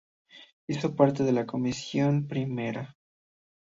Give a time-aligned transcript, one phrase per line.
[0.65, 2.97] Hizo parte de la Comisión Primera.